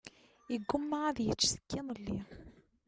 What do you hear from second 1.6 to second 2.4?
iḍelli.